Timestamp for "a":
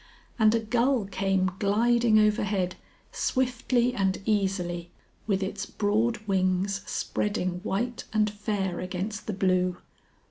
0.55-0.59